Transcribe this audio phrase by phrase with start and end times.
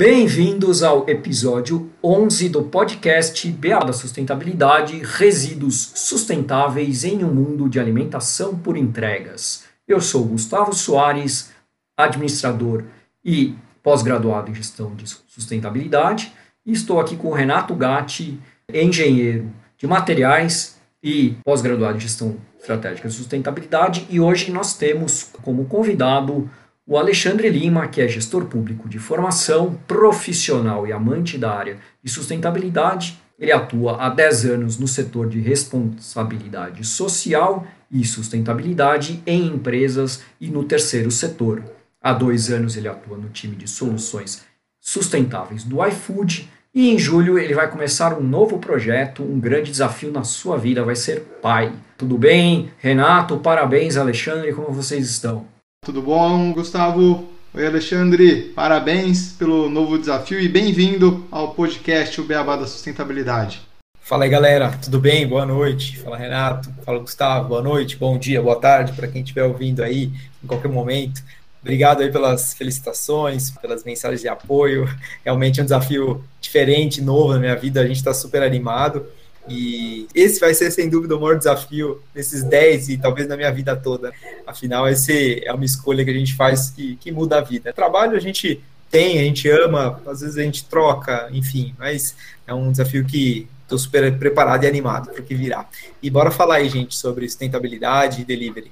[0.00, 7.78] Bem-vindos ao episódio 11 do podcast BA da Sustentabilidade Resíduos Sustentáveis em um Mundo de
[7.78, 9.64] Alimentação por Entregas.
[9.86, 11.50] Eu sou Gustavo Soares,
[11.98, 12.84] administrador
[13.22, 16.32] e pós-graduado em Gestão de Sustentabilidade,
[16.64, 18.40] e estou aqui com o Renato Gatti,
[18.72, 25.66] engenheiro de materiais e pós-graduado em Gestão Estratégica de Sustentabilidade, e hoje nós temos como
[25.66, 26.50] convidado
[26.90, 32.10] o Alexandre Lima, que é gestor público de formação, profissional e amante da área de
[32.10, 40.24] sustentabilidade, ele atua há 10 anos no setor de responsabilidade social e sustentabilidade em empresas
[40.40, 41.62] e no terceiro setor.
[42.02, 44.42] Há dois anos ele atua no time de soluções
[44.80, 50.10] sustentáveis do iFood e em julho ele vai começar um novo projeto, um grande desafio
[50.10, 51.72] na sua vida, vai ser pai.
[51.96, 52.72] Tudo bem?
[52.78, 55.59] Renato, parabéns, Alexandre, como vocês estão?
[55.82, 57.26] Tudo bom, Gustavo?
[57.54, 58.52] Oi, Alexandre.
[58.54, 63.62] Parabéns pelo novo desafio e bem-vindo ao podcast O Beabá da Sustentabilidade.
[63.98, 64.76] Fala aí, galera.
[64.76, 65.26] Tudo bem?
[65.26, 65.98] Boa noite.
[65.98, 66.70] Fala, Renato.
[66.84, 67.48] Fala, Gustavo.
[67.48, 70.12] Boa noite, bom dia, boa tarde para quem estiver ouvindo aí
[70.44, 71.22] em qualquer momento.
[71.62, 74.86] Obrigado aí pelas felicitações, pelas mensagens de apoio.
[75.24, 77.80] Realmente é um desafio diferente, novo na minha vida.
[77.80, 79.06] A gente está super animado.
[79.50, 83.50] E esse vai ser, sem dúvida, o maior desafio nesses 10 e talvez na minha
[83.50, 84.12] vida toda.
[84.46, 87.72] Afinal, esse é uma escolha que a gente faz que, que muda a vida.
[87.72, 92.14] Trabalho a gente tem, a gente ama, às vezes a gente troca, enfim, mas
[92.46, 95.66] é um desafio que estou super preparado e animado para o que virá.
[96.02, 98.70] E bora falar aí, gente, sobre sustentabilidade e delivery.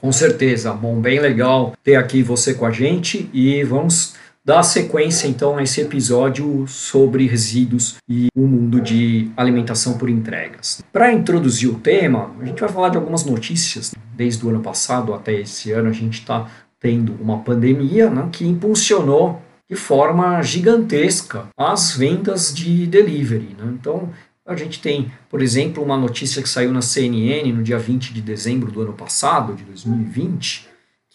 [0.00, 4.14] Com certeza, bom, bem legal ter aqui você com a gente e vamos
[4.48, 10.82] dar sequência então a esse episódio sobre resíduos e o mundo de alimentação por entregas.
[10.90, 13.94] Para introduzir o tema, a gente vai falar de algumas notícias.
[14.16, 16.50] Desde o ano passado até esse ano, a gente está
[16.80, 23.54] tendo uma pandemia né, que impulsionou de forma gigantesca as vendas de delivery.
[23.58, 23.74] Né?
[23.78, 24.08] Então,
[24.46, 28.22] a gente tem, por exemplo, uma notícia que saiu na CNN no dia 20 de
[28.22, 30.67] dezembro do ano passado, de 2020,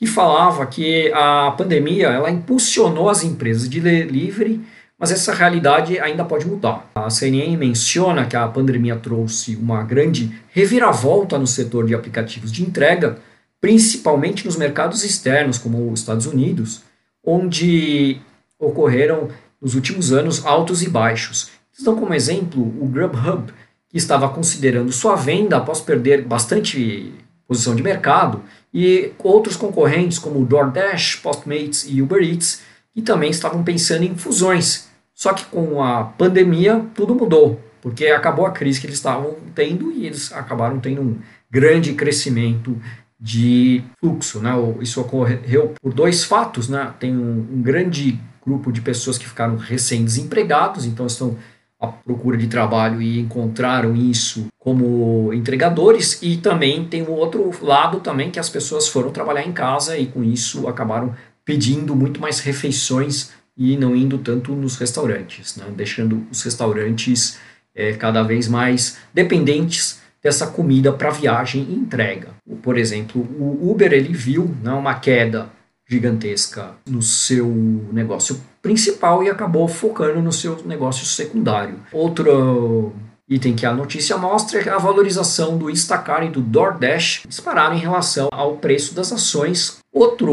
[0.03, 4.59] que falava que a pandemia ela impulsionou as empresas de delivery,
[4.99, 6.89] mas essa realidade ainda pode mudar.
[6.93, 12.63] A CNN menciona que a pandemia trouxe uma grande reviravolta no setor de aplicativos de
[12.63, 13.17] entrega,
[13.61, 16.83] principalmente nos mercados externos, como os Estados Unidos,
[17.25, 18.19] onde
[18.59, 19.29] ocorreram
[19.61, 21.49] nos últimos anos altos e baixos.
[21.79, 23.53] Então, como exemplo, o Grubhub,
[23.87, 27.13] que estava considerando sua venda após perder bastante
[27.53, 28.41] posição de mercado,
[28.73, 34.15] e outros concorrentes como o DoorDash, Postmates e Uber Eats, que também estavam pensando em
[34.15, 34.87] fusões.
[35.13, 39.91] Só que com a pandemia tudo mudou, porque acabou a crise que eles estavam tendo
[39.91, 41.17] e eles acabaram tendo um
[41.51, 42.75] grande crescimento
[43.19, 44.39] de fluxo.
[44.39, 44.51] Né?
[44.81, 46.67] Isso ocorreu por dois fatos.
[46.67, 46.91] Né?
[46.99, 51.37] Tem um, um grande grupo de pessoas que ficaram recém-desempregados, então estão
[51.83, 57.99] à procura de trabalho e encontraram isso como entregadores e também tem o outro lado
[57.99, 62.39] também que as pessoas foram trabalhar em casa e com isso acabaram pedindo muito mais
[62.39, 65.65] refeições e não indo tanto nos restaurantes, né?
[65.75, 67.37] deixando os restaurantes
[67.75, 72.29] é, cada vez mais dependentes dessa comida para viagem e entrega.
[72.61, 75.49] Por exemplo, o Uber ele viu né, uma queda
[75.87, 77.47] gigantesca no seu
[77.91, 81.79] negócio principal e acabou focando no seu negócio secundário.
[81.91, 82.93] Outro
[83.29, 87.79] item que a notícia mostra é a valorização do Instacart e do DoorDash dispararam em
[87.79, 89.79] relação ao preço das ações.
[89.91, 90.27] Outra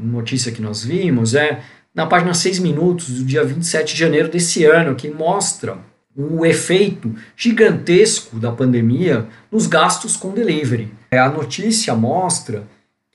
[0.00, 1.62] notícia que nós vimos é
[1.94, 5.78] na página 6 minutos do dia 27 de janeiro desse ano, que mostra
[6.16, 10.92] um efeito gigantesco da pandemia nos gastos com delivery.
[11.10, 12.64] A notícia mostra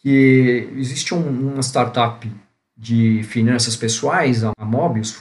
[0.06, 2.32] que existe um, uma startup
[2.78, 5.18] de finanças pessoais, a Mobius,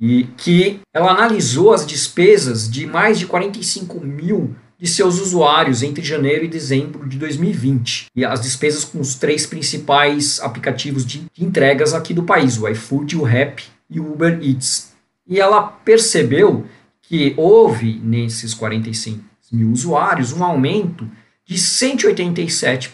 [0.00, 6.04] e que ela analisou as despesas de mais de 45 mil de seus usuários entre
[6.04, 8.06] janeiro e dezembro de 2020.
[8.14, 13.16] E as despesas com os três principais aplicativos de entregas aqui do país, o iFood,
[13.16, 14.92] o Rap e o Uber Eats.
[15.26, 16.64] E ela percebeu
[17.02, 19.20] que houve nesses 45
[19.50, 21.10] mil usuários um aumento
[21.44, 22.90] de 187%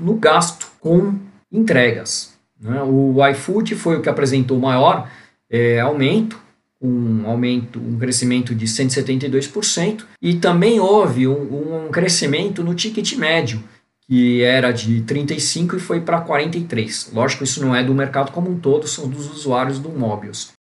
[0.00, 1.14] no gasto com
[1.50, 2.32] entregas.
[2.60, 2.82] Né?
[2.82, 5.10] O iFood foi o que apresentou maior
[5.50, 6.40] é, aumento,
[6.80, 13.62] um aumento, um crescimento de 172%, e também houve um, um crescimento no ticket médio,
[14.06, 17.10] que era de 35 e foi para 43.
[17.12, 20.52] Lógico, isso não é do mercado como um todo, são dos usuários do Mobius.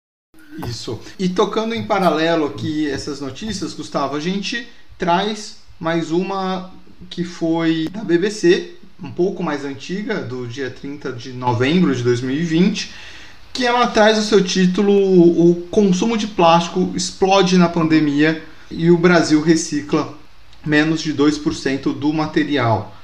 [0.68, 1.00] Isso.
[1.18, 6.72] E tocando em paralelo aqui essas notícias, Gustavo, a gente traz mais uma
[7.10, 12.92] que foi da BBC, um pouco mais antiga, do dia 30 de novembro de 2020,
[13.54, 18.98] que ela traz o seu título O consumo de plástico explode na pandemia e o
[18.98, 20.14] Brasil recicla
[20.66, 22.96] menos de 2% do material.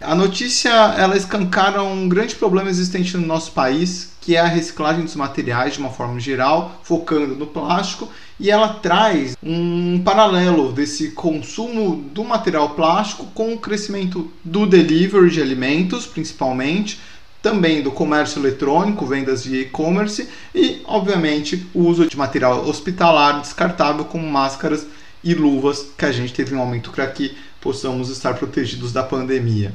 [0.00, 5.04] A notícia ela escancara um grande problema existente no nosso país, que é a reciclagem
[5.04, 11.12] dos materiais de uma forma geral, focando no plástico, e ela traz um paralelo desse
[11.12, 17.00] consumo do material plástico com o crescimento do delivery de alimentos, principalmente,
[17.40, 24.06] também do comércio eletrônico, vendas via e-commerce e, obviamente, o uso de material hospitalar descartável
[24.06, 24.88] como máscaras
[25.22, 29.72] e luvas, que a gente teve um aumento para que possamos estar protegidos da pandemia.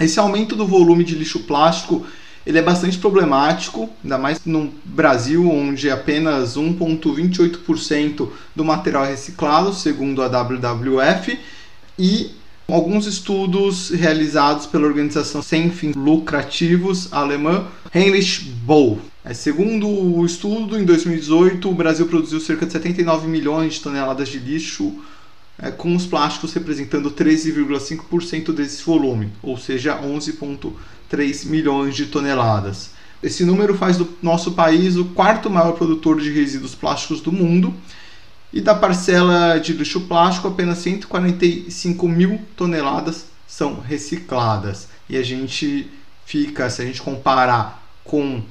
[0.00, 2.04] Esse aumento do volume de lixo plástico
[2.46, 9.72] ele é bastante problemático, ainda mais no Brasil, onde apenas 1,28% do material é reciclado,
[9.72, 11.38] segundo a WWF,
[11.98, 12.32] e
[12.68, 19.00] alguns estudos realizados pela organização sem fins lucrativos alemã Heinrich Boll.
[19.24, 24.28] É, segundo o estudo, em 2018, o Brasil produziu cerca de 79 milhões de toneladas
[24.28, 24.94] de lixo
[25.58, 29.98] é, com os plásticos representando 13,5% desse volume, ou seja,
[31.16, 32.90] 11,3 milhões de toneladas.
[33.22, 37.72] Esse número faz do nosso país o quarto maior produtor de resíduos plásticos do mundo
[38.52, 44.88] e da parcela de lixo plástico, apenas 145 mil toneladas são recicladas.
[45.08, 45.90] E a gente
[46.24, 48.42] fica, se a gente comparar com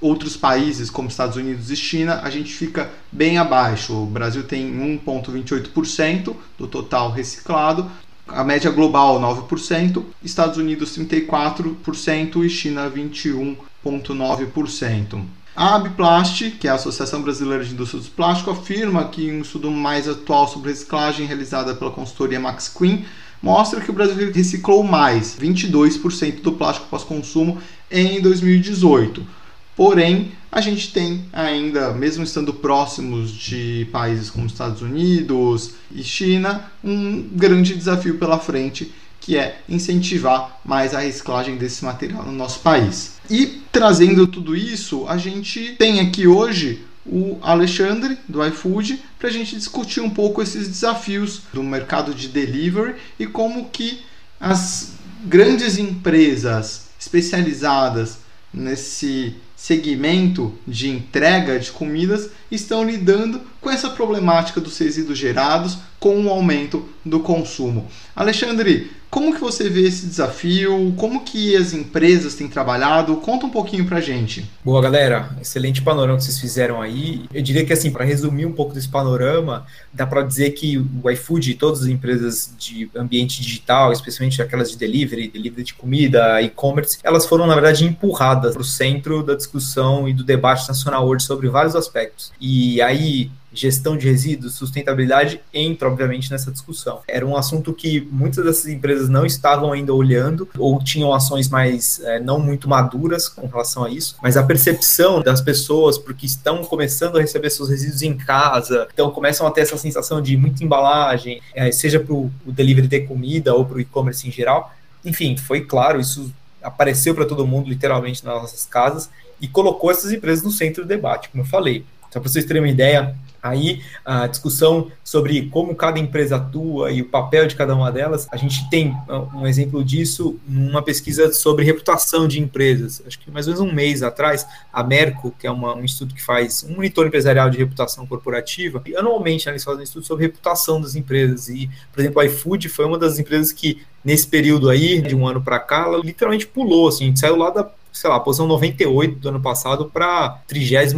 [0.00, 3.94] outros países como Estados Unidos e China, a gente fica bem abaixo.
[3.94, 7.90] O Brasil tem 1,28% do total reciclado,
[8.28, 15.22] a média global 9%, Estados Unidos 34% e China 21,9%.
[15.56, 19.68] A Abiplast, que é a Associação Brasileira de Indústria do Plástico, afirma que um estudo
[19.70, 23.04] mais atual sobre reciclagem realizada pela consultoria Max Queen
[23.42, 27.58] mostra que o Brasil reciclou mais, 22% do plástico pós-consumo
[27.90, 29.26] em 2018.
[29.74, 36.70] Porém, a gente tem ainda, mesmo estando próximos de países como Estados Unidos e China,
[36.82, 42.60] um grande desafio pela frente, que é incentivar mais a reciclagem desse material no nosso
[42.60, 43.18] país.
[43.28, 49.32] E trazendo tudo isso, a gente tem aqui hoje o Alexandre do iFood para a
[49.32, 54.00] gente discutir um pouco esses desafios do mercado de delivery e como que
[54.40, 54.92] as
[55.24, 58.18] grandes empresas especializadas
[58.52, 66.24] nesse segmento de entrega de comidas estão lidando com essa problemática dos resíduos gerados com
[66.24, 67.88] o aumento do consumo.
[68.14, 70.92] Alexandre, como que você vê esse desafio?
[70.96, 73.16] Como que as empresas têm trabalhado?
[73.16, 74.48] Conta um pouquinho pra gente.
[74.64, 75.30] Boa, galera.
[75.40, 77.24] Excelente panorama que vocês fizeram aí.
[77.32, 81.10] Eu diria que, assim, para resumir um pouco desse panorama, dá para dizer que o
[81.10, 86.40] iFood e todas as empresas de ambiente digital, especialmente aquelas de delivery, delivery de comida,
[86.42, 91.06] e-commerce, elas foram, na verdade, empurradas para o centro da discussão e do debate nacional
[91.06, 92.32] hoje sobre vários aspectos.
[92.40, 97.00] E aí, gestão de resíduos, sustentabilidade entra, obviamente, nessa discussão.
[97.08, 102.00] Era um assunto que muitas dessas empresas não estavam ainda olhando ou tinham ações mais
[102.00, 106.62] é, não muito maduras com relação a isso, mas a percepção das pessoas, porque estão
[106.64, 110.62] começando a receber seus resíduos em casa, então começam a ter essa sensação de muita
[110.62, 114.72] embalagem, é, seja para o delivery de comida ou para o e-commerce em geral.
[115.04, 119.08] Enfim, foi claro, isso apareceu para todo mundo, literalmente, nas nossas casas,
[119.40, 121.84] e colocou essas empresas no centro do debate, como eu falei.
[122.10, 127.02] Só para vocês terem uma ideia, Aí a discussão sobre como cada empresa atua e
[127.02, 131.32] o papel de cada uma delas, a gente tem uh, um exemplo disso numa pesquisa
[131.32, 133.02] sobre reputação de empresas.
[133.06, 136.14] Acho que mais ou menos um mês atrás, a Merco, que é uma, um instituto
[136.14, 140.06] que faz um monitor empresarial de reputação corporativa, e anualmente né, eles fazem um estudo
[140.06, 141.48] sobre reputação das empresas.
[141.48, 145.26] E, por exemplo, a iFood foi uma das empresas que, nesse período aí, de um
[145.26, 148.46] ano para cá, ela literalmente pulou, assim, a gente saiu lá da sei lá, posição
[148.46, 150.96] 98 do ano passado para 38,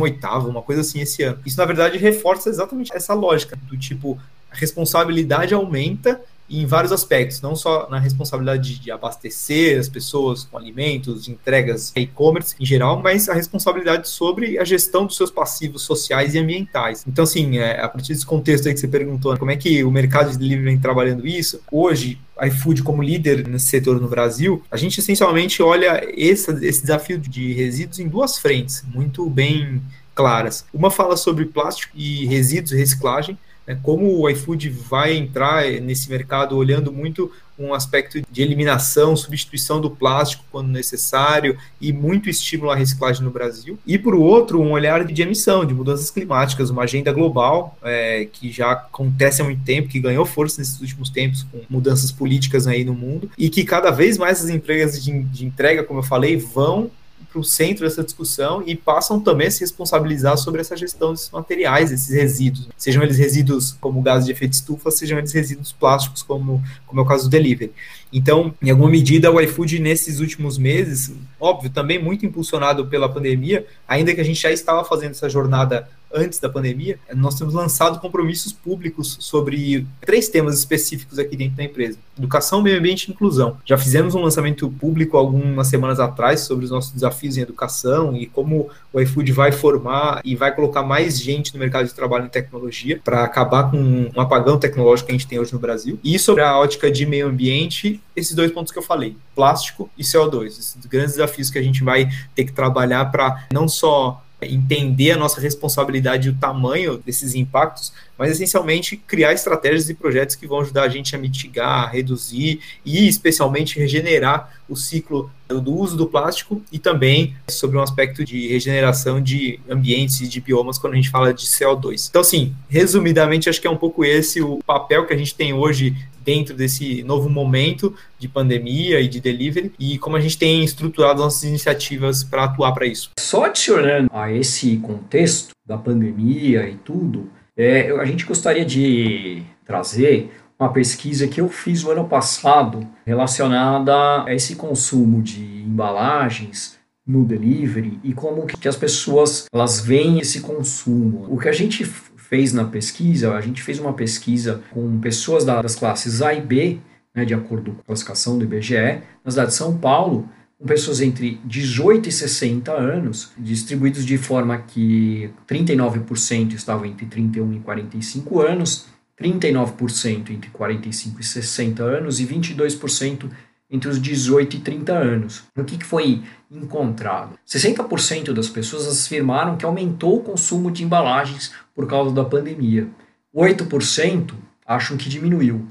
[0.49, 1.39] uma coisa assim esse ano.
[1.45, 4.19] Isso, na verdade, reforça exatamente essa lógica do tipo,
[4.51, 6.21] a responsabilidade aumenta
[6.51, 12.57] em vários aspectos, não só na responsabilidade de, abastecer as pessoas com alimentos, entregas, e-commerce
[12.59, 17.05] em geral, mas a responsabilidade sobre a gestão dos seus passivos sociais e ambientais.
[17.07, 19.91] Então, assim, é, a partir desse contexto aí que você perguntou, como é que o
[19.91, 24.77] mercado de delivery vem trabalhando isso, hoje iFood como líder nesse setor no Brasil, a
[24.77, 29.81] gente essencialmente olha esse, esse desafio de resíduos em duas frentes, muito bem
[30.15, 30.65] claras.
[30.73, 36.09] Uma fala sobre plástico e resíduos e reciclagem, né, como o iFood vai entrar nesse
[36.11, 42.71] mercado olhando muito um aspecto de eliminação, substituição do plástico quando necessário e muito estímulo
[42.71, 43.79] à reciclagem no Brasil.
[43.87, 48.51] E, por outro, um olhar de emissão, de mudanças climáticas, uma agenda global é, que
[48.51, 52.83] já acontece há muito tempo, que ganhou força nesses últimos tempos com mudanças políticas aí
[52.83, 56.37] no mundo e que cada vez mais as empresas de, de entrega, como eu falei,
[56.37, 56.91] vão
[57.31, 61.31] para o centro dessa discussão e passam também a se responsabilizar sobre essa gestão desses
[61.31, 66.23] materiais, esses resíduos, sejam eles resíduos como gases de efeito estufa, sejam eles resíduos plásticos,
[66.23, 67.73] como, como é o caso do delivery.
[68.13, 73.65] Então, em alguma medida, o iFood nesses últimos meses, óbvio, também muito impulsionado pela pandemia,
[73.87, 78.01] ainda que a gente já estava fazendo essa jornada antes da pandemia, nós temos lançado
[78.01, 83.57] compromissos públicos sobre três temas específicos aqui dentro da empresa: educação, meio ambiente e inclusão.
[83.65, 88.27] Já fizemos um lançamento público algumas semanas atrás sobre os nossos desafios em educação e
[88.27, 92.29] como o iFood vai formar e vai colocar mais gente no mercado de trabalho em
[92.29, 95.99] tecnologia para acabar com um apagão tecnológico que a gente tem hoje no Brasil.
[96.03, 100.03] E sobre a ótica de meio ambiente, esses dois pontos que eu falei, plástico e
[100.03, 105.13] CO2, esses grandes desafios que a gente vai ter que trabalhar para não só entender
[105.13, 110.47] a nossa responsabilidade e o tamanho desses impactos, mas essencialmente criar estratégias e projetos que
[110.47, 116.07] vão ajudar a gente a mitigar, reduzir e especialmente regenerar o ciclo do uso do
[116.07, 120.97] plástico e também sobre um aspecto de regeneração de ambientes e de biomas quando a
[120.97, 122.09] gente fala de CO2.
[122.09, 125.53] Então, assim, resumidamente, acho que é um pouco esse o papel que a gente tem
[125.53, 125.97] hoje
[126.31, 131.21] dentro desse novo momento de pandemia e de delivery e como a gente tem estruturado
[131.21, 133.11] nossas iniciativas para atuar para isso.
[133.19, 140.31] Só adicionando a esse contexto da pandemia e tudo, é, a gente gostaria de trazer
[140.57, 147.25] uma pesquisa que eu fiz no ano passado relacionada a esse consumo de embalagens no
[147.25, 151.27] delivery e como que as pessoas elas veem esse consumo.
[151.29, 151.85] O que a gente
[152.31, 156.79] fez na pesquisa, a gente fez uma pesquisa com pessoas das classes A e B,
[157.13, 161.01] né, de acordo com a classificação do IBGE, na cidade de São Paulo, com pessoas
[161.01, 168.41] entre 18 e 60 anos, distribuídos de forma que 39% estavam entre 31 e 45
[168.41, 168.87] anos,
[169.21, 173.29] 39% entre 45 e 60 anos e 22%
[173.71, 175.45] entre os 18 e 30 anos.
[175.57, 177.39] O que, que foi encontrado?
[177.47, 182.89] 60% das pessoas afirmaram que aumentou o consumo de embalagens por causa da pandemia.
[183.35, 184.35] 8%
[184.67, 185.67] acham que diminuiu.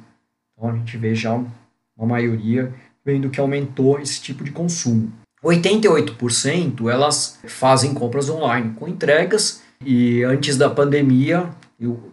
[0.53, 5.11] Então a gente vê já uma maioria vendo que aumentou esse tipo de consumo.
[5.43, 11.49] 88% elas fazem compras online com entregas e antes da pandemia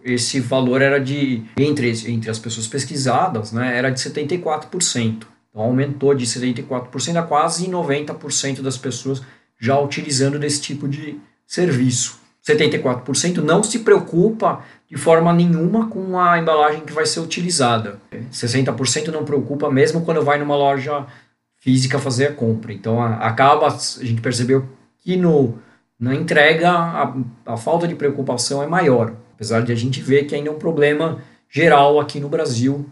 [0.03, 5.27] esse valor era de entre, entre as pessoas pesquisadas, né, era de 74%.
[5.57, 9.23] Então aumentou de 74% a quase 90% das pessoas
[9.59, 12.19] já utilizando desse tipo de serviço.
[12.47, 17.99] 74% não se preocupa de forma nenhuma com a embalagem que vai ser utilizada.
[18.31, 21.07] 60% não preocupa mesmo quando vai numa loja
[21.55, 22.71] física fazer a compra.
[22.71, 24.63] Então acaba, a gente percebeu
[24.99, 25.57] que no,
[25.99, 27.15] na entrega a,
[27.47, 29.11] a falta de preocupação é maior.
[29.33, 31.17] Apesar de a gente ver que ainda é um problema
[31.49, 32.87] geral aqui no Brasil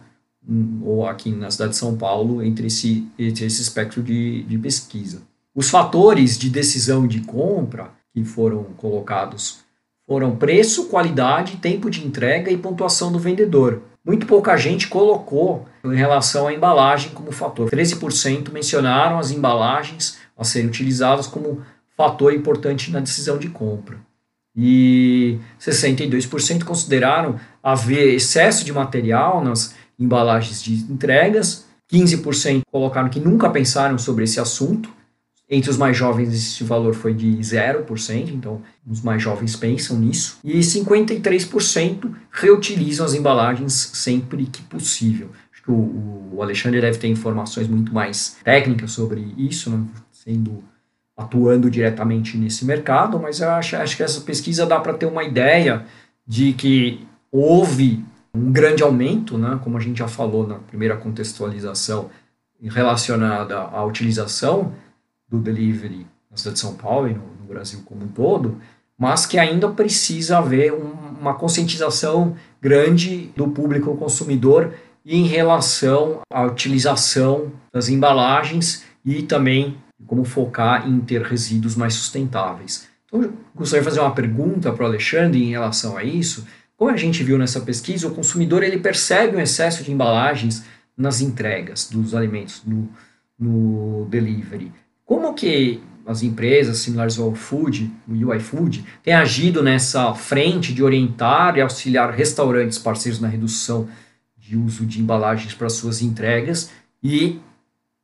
[0.81, 5.21] ou aqui na cidade de São Paulo, entre esse, entre esse espectro de, de pesquisa.
[5.53, 9.59] Os fatores de decisão de compra que foram colocados
[10.07, 13.81] foram preço, qualidade, tempo de entrega e pontuação do vendedor.
[14.05, 17.69] Muito pouca gente colocou em relação à embalagem como fator.
[17.71, 21.63] 13% mencionaram as embalagens a serem utilizadas como
[21.97, 23.97] fator importante na decisão de compra.
[24.55, 33.49] E 62% consideraram haver excesso de material nas embalagens de entregas, 15% colocaram que nunca
[33.49, 34.89] pensaram sobre esse assunto.
[35.47, 40.39] Entre os mais jovens, esse valor foi de 0%, então os mais jovens pensam nisso.
[40.43, 45.29] E 53% reutilizam as embalagens sempre que possível.
[45.53, 49.85] Acho que o, o Alexandre deve ter informações muito mais técnicas sobre isso, né?
[50.11, 50.63] sendo
[51.15, 55.23] atuando diretamente nesse mercado, mas eu acho, acho que essa pesquisa dá para ter uma
[55.23, 55.85] ideia
[56.27, 58.03] de que houve
[58.35, 62.09] um grande aumento, né, como a gente já falou na primeira contextualização,
[62.61, 64.73] relacionada à utilização
[65.27, 68.59] do delivery na cidade de São Paulo e no, no Brasil como um todo,
[68.97, 74.73] mas que ainda precisa haver um, uma conscientização grande do público consumidor
[75.05, 79.77] em relação à utilização das embalagens e também
[80.07, 82.87] como focar em ter resíduos mais sustentáveis.
[83.05, 86.45] Então, eu gostaria de fazer uma pergunta para o Alexandre em relação a isso.
[86.77, 90.63] Como a gente viu nessa pesquisa, o consumidor ele percebe um excesso de embalagens
[90.97, 92.89] nas entregas dos alimentos no,
[93.39, 94.71] no delivery.
[95.05, 100.83] Como que as empresas similares ao Food, o UI Food, têm agido nessa frente de
[100.83, 103.87] orientar e auxiliar restaurantes parceiros na redução
[104.37, 106.69] de uso de embalagens para suas entregas
[107.01, 107.39] e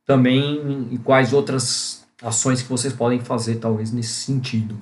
[0.04, 4.76] também e quais outras ações que vocês podem fazer talvez nesse sentido.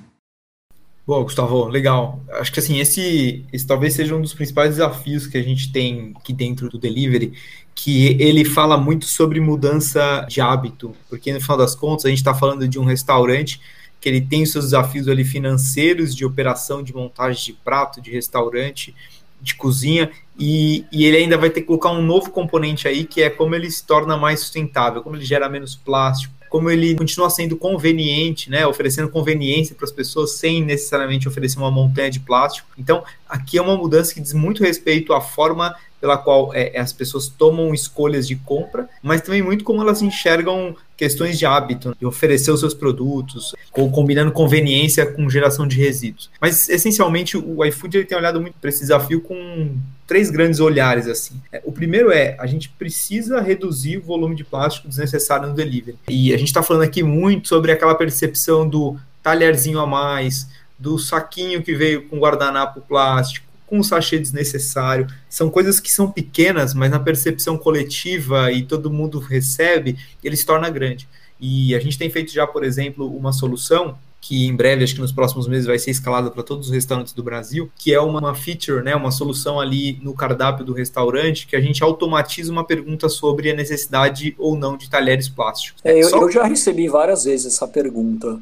[1.11, 2.23] Bom, Gustavo, legal.
[2.35, 6.13] Acho que assim, esse, esse talvez seja um dos principais desafios que a gente tem
[6.17, 7.33] aqui dentro do delivery,
[7.75, 12.19] que ele fala muito sobre mudança de hábito, porque no final das contas a gente
[12.19, 13.61] está falando de um restaurante
[14.01, 18.95] que ele tem seus desafios ali financeiros, de operação, de montagem de prato, de restaurante,
[19.43, 23.21] de cozinha, e, e, ele ainda vai ter que colocar um novo componente aí, que
[23.21, 27.31] é como ele se torna mais sustentável, como ele gera menos plástico, como ele continua
[27.31, 32.69] sendo conveniente, né, oferecendo conveniência para as pessoas sem necessariamente oferecer uma montanha de plástico.
[32.77, 36.93] Então, aqui é uma mudança que diz muito respeito à forma pela qual é, as
[36.93, 42.05] pessoas tomam escolhas de compra, mas também muito como elas enxergam questões de hábito, de
[42.05, 46.31] oferecer os seus produtos, ou combinando conveniência com geração de resíduos.
[46.41, 49.77] Mas, essencialmente, o iFood ele tem olhado muito para esse desafio com
[50.07, 51.07] três grandes olhares.
[51.07, 51.41] assim.
[51.53, 55.97] É, o primeiro é, a gente precisa reduzir o volume de plástico desnecessário no delivery.
[56.09, 60.99] E a gente está falando aqui muito sobre aquela percepção do talherzinho a mais, do
[60.99, 65.07] saquinho que veio com guardanapo plástico, com um sachê desnecessário.
[65.29, 70.45] São coisas que são pequenas, mas na percepção coletiva e todo mundo recebe, ele se
[70.45, 71.09] torna grande.
[71.41, 75.01] E a gente tem feito já, por exemplo, uma solução que em breve, acho que
[75.01, 78.35] nos próximos meses, vai ser escalada para todos os restaurantes do Brasil, que é uma,
[78.35, 83.09] feature, né, uma solução ali no cardápio do restaurante, que a gente automatiza uma pergunta
[83.09, 85.81] sobre a necessidade ou não de talheres plásticos.
[85.83, 86.21] É, eu, Só...
[86.21, 88.39] eu já recebi várias vezes essa pergunta.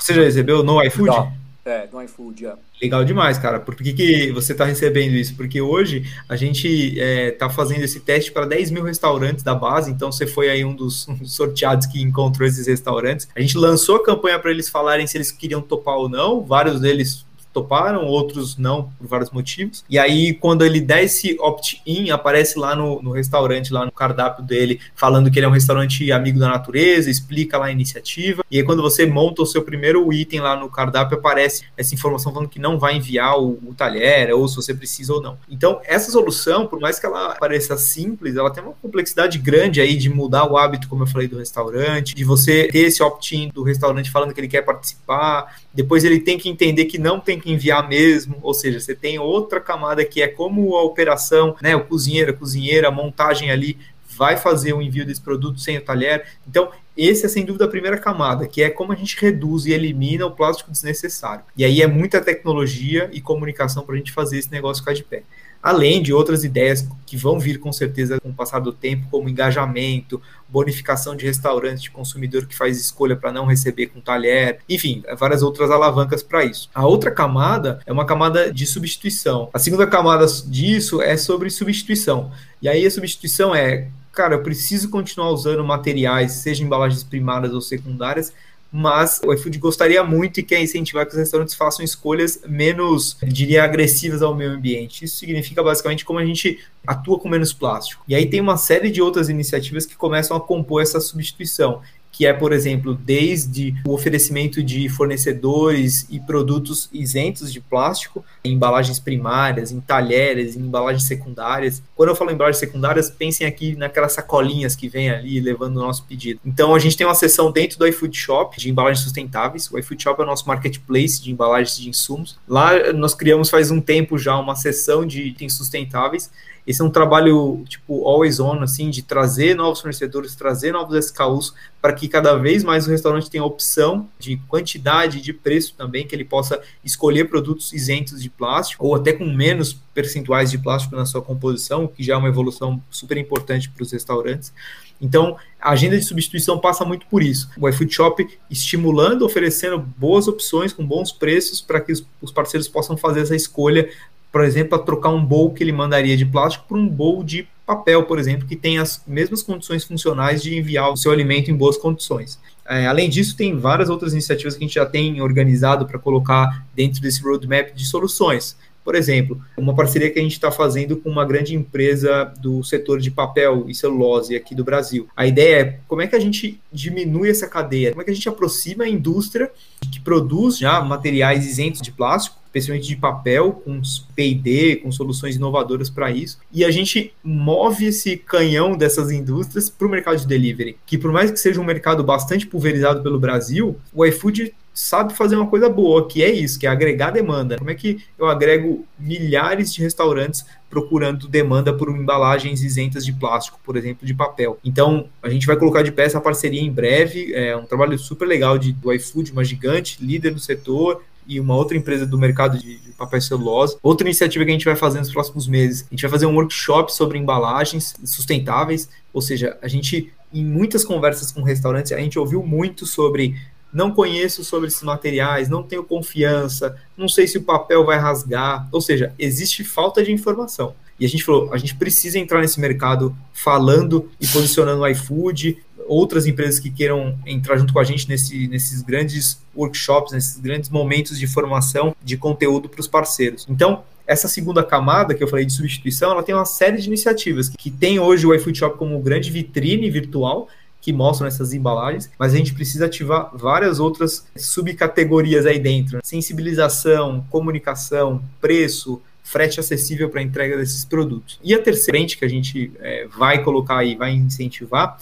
[0.00, 1.08] Você já recebeu no iFood?
[1.08, 1.32] Já.
[1.64, 2.54] É, no iFood, é.
[2.80, 3.58] Legal demais, cara.
[3.58, 5.34] Por que, que você está recebendo isso?
[5.34, 9.90] Porque hoje a gente está é, fazendo esse teste para 10 mil restaurantes da base,
[9.90, 13.28] então você foi aí um dos, um dos sorteados que encontrou esses restaurantes.
[13.34, 16.80] A gente lançou a campanha para eles falarem se eles queriam topar ou não, vários
[16.80, 17.26] deles
[17.58, 19.84] toparam, outros não, por vários motivos.
[19.88, 24.44] E aí, quando ele dá esse opt-in, aparece lá no, no restaurante, lá no cardápio
[24.44, 28.42] dele, falando que ele é um restaurante amigo da natureza, explica lá a iniciativa.
[28.50, 32.32] E aí, quando você monta o seu primeiro item lá no cardápio, aparece essa informação
[32.32, 35.38] falando que não vai enviar o, o talher, ou se você precisa ou não.
[35.48, 39.96] Então, essa solução, por mais que ela pareça simples, ela tem uma complexidade grande aí
[39.96, 43.62] de mudar o hábito, como eu falei, do restaurante, de você ter esse opt-in do
[43.62, 47.52] restaurante falando que ele quer participar, depois ele tem que entender que não tem que
[47.52, 51.84] enviar mesmo, ou seja, você tem outra camada que é como a operação, né, o
[51.84, 56.26] cozinheiro, a cozinheira, a montagem ali vai fazer o envio desse produto sem o talher.
[56.48, 59.72] Então, esse é sem dúvida a primeira camada, que é como a gente reduz e
[59.72, 61.44] elimina o plástico desnecessário.
[61.56, 65.04] E aí é muita tecnologia e comunicação para a gente fazer esse negócio ficar de
[65.04, 65.22] pé
[65.62, 69.28] além de outras ideias que vão vir com certeza com o passar do tempo, como
[69.28, 75.02] engajamento, bonificação de restaurante de consumidor que faz escolha para não receber com talher, enfim,
[75.18, 76.68] várias outras alavancas para isso.
[76.74, 79.48] A outra camada é uma camada de substituição.
[79.52, 82.30] A segunda camada disso é sobre substituição.
[82.60, 87.60] E aí a substituição é cara, eu preciso continuar usando materiais, seja embalagens primárias ou
[87.60, 88.32] secundárias,
[88.70, 93.64] mas o iFood gostaria muito e quer incentivar que os restaurantes façam escolhas menos, diria,
[93.64, 95.04] agressivas ao meio ambiente.
[95.04, 98.02] Isso significa basicamente como a gente atua com menos plástico.
[98.06, 101.80] E aí tem uma série de outras iniciativas que começam a compor essa substituição
[102.18, 108.54] que é, por exemplo, desde o oferecimento de fornecedores e produtos isentos de plástico, em
[108.54, 111.80] embalagens primárias, em talheres, em embalagens secundárias.
[111.94, 115.80] Quando eu falo em embalagens secundárias, pensem aqui naquelas sacolinhas que vem ali levando o
[115.80, 116.40] nosso pedido.
[116.44, 119.70] Então, a gente tem uma seção dentro do iFood Shop de embalagens sustentáveis.
[119.70, 122.36] O iFood Shop é o nosso marketplace de embalagens de insumos.
[122.48, 126.28] Lá nós criamos faz um tempo já uma seção de itens sustentáveis
[126.68, 131.54] esse é um trabalho, tipo, always on, assim, de trazer novos fornecedores, trazer novos SKUs,
[131.80, 136.14] para que cada vez mais o restaurante tenha opção de quantidade, de preço também, que
[136.14, 141.06] ele possa escolher produtos isentos de plástico, ou até com menos percentuais de plástico na
[141.06, 144.52] sua composição, que já é uma evolução super importante para os restaurantes.
[145.00, 147.48] Então, a agenda de substituição passa muito por isso.
[147.58, 152.94] O iFood Shop estimulando, oferecendo boas opções com bons preços para que os parceiros possam
[152.94, 153.88] fazer essa escolha
[154.30, 157.46] por exemplo, a trocar um bowl que ele mandaria de plástico por um bowl de
[157.66, 161.54] papel, por exemplo, que tem as mesmas condições funcionais de enviar o seu alimento em
[161.54, 162.38] boas condições.
[162.66, 166.66] É, além disso, tem várias outras iniciativas que a gente já tem organizado para colocar
[166.74, 168.56] dentro desse roadmap de soluções.
[168.84, 173.00] Por exemplo, uma parceria que a gente está fazendo com uma grande empresa do setor
[173.00, 175.06] de papel e celulose aqui do Brasil.
[175.14, 178.14] A ideia é como é que a gente diminui essa cadeia, como é que a
[178.14, 179.50] gente aproxima a indústria
[179.92, 183.80] que produz já materiais isentos de plástico especialmente de papel, com
[184.14, 186.38] P&D, com soluções inovadoras para isso.
[186.52, 191.12] E a gente move esse canhão dessas indústrias para o mercado de delivery, que por
[191.12, 195.68] mais que seja um mercado bastante pulverizado pelo Brasil, o iFood sabe fazer uma coisa
[195.68, 197.58] boa, que é isso, que é agregar demanda.
[197.58, 203.58] Como é que eu agrego milhares de restaurantes procurando demanda por embalagens isentas de plástico,
[203.64, 204.56] por exemplo, de papel.
[204.64, 208.26] Então, a gente vai colocar de pé essa parceria em breve, é um trabalho super
[208.26, 212.58] legal de, do iFood, uma gigante, líder no setor, e uma outra empresa do mercado
[212.58, 213.76] de, de papel celulose.
[213.82, 216.34] Outra iniciativa que a gente vai fazer nos próximos meses, a gente vai fazer um
[216.34, 222.18] workshop sobre embalagens sustentáveis, ou seja, a gente, em muitas conversas com restaurantes, a gente
[222.18, 223.36] ouviu muito sobre
[223.72, 228.66] não conheço sobre esses materiais, não tenho confiança, não sei se o papel vai rasgar.
[228.72, 230.74] Ou seja, existe falta de informação.
[230.98, 235.58] E a gente falou, a gente precisa entrar nesse mercado falando e posicionando o iFood,
[235.88, 240.70] outras empresas que queiram entrar junto com a gente nesse, nesses grandes workshops, nesses grandes
[240.70, 243.46] momentos de formação de conteúdo para os parceiros.
[243.48, 247.50] Então, essa segunda camada que eu falei de substituição, ela tem uma série de iniciativas
[247.50, 250.48] que tem hoje o iFood Shop como grande vitrine virtual,
[250.80, 257.26] que mostram essas embalagens, mas a gente precisa ativar várias outras subcategorias aí dentro: sensibilização,
[257.28, 261.38] comunicação, preço, frete acessível para entrega desses produtos.
[261.44, 264.98] E a terceira frente que a gente é, vai colocar aí, vai incentivar,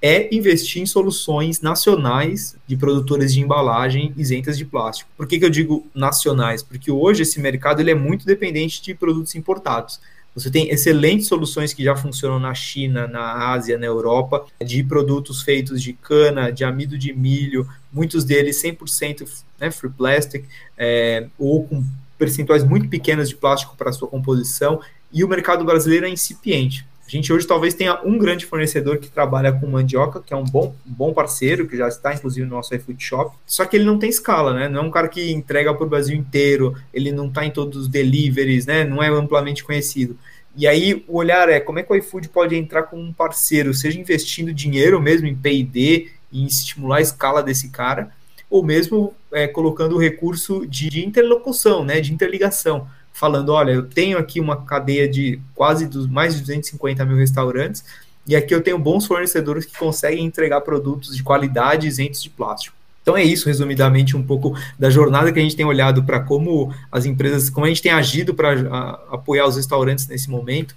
[0.00, 5.10] é investir em soluções nacionais de produtores de embalagem isentas de plástico.
[5.16, 6.62] Por que, que eu digo nacionais?
[6.62, 10.00] Porque hoje esse mercado ele é muito dependente de produtos importados.
[10.34, 15.42] Você tem excelentes soluções que já funcionam na China, na Ásia, na Europa, de produtos
[15.42, 20.44] feitos de cana, de amido de milho, muitos deles 100% né, free plastic,
[20.76, 21.84] é, ou com
[22.16, 24.80] percentuais muito pequenas de plástico para sua composição,
[25.12, 26.86] e o mercado brasileiro é incipiente.
[27.08, 30.44] A gente hoje talvez tenha um grande fornecedor que trabalha com mandioca, que é um
[30.44, 33.84] bom, um bom parceiro, que já está inclusive no nosso iFood Shop, só que ele
[33.84, 34.68] não tem escala, né?
[34.68, 37.78] Não é um cara que entrega para o Brasil inteiro, ele não está em todos
[37.78, 38.84] os deliveries, né?
[38.84, 40.18] Não é amplamente conhecido.
[40.54, 43.72] E aí o olhar é como é que o iFood pode entrar como um parceiro,
[43.72, 48.10] seja investindo dinheiro mesmo em P&D em estimular a escala desse cara,
[48.50, 52.86] ou mesmo é, colocando o recurso de interlocução, né, de interligação
[53.18, 57.84] falando, olha, eu tenho aqui uma cadeia de quase dos, mais de 250 mil restaurantes,
[58.26, 62.76] e aqui eu tenho bons fornecedores que conseguem entregar produtos de qualidade isentos de plástico.
[63.02, 66.72] Então é isso, resumidamente, um pouco da jornada que a gente tem olhado para como
[66.92, 70.76] as empresas, como a gente tem agido para apoiar os restaurantes nesse momento.